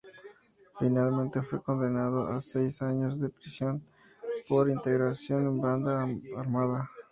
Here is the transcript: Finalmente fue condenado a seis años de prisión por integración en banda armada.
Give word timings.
Finalmente 0.79 1.43
fue 1.43 1.61
condenado 1.61 2.25
a 2.25 2.41
seis 2.41 2.81
años 2.81 3.19
de 3.19 3.29
prisión 3.29 3.83
por 4.49 4.67
integración 4.67 5.41
en 5.45 5.61
banda 5.61 6.07
armada. 6.35 6.89